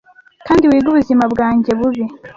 [0.47, 2.05] Kandi wige ubuzima bwanjye bubi;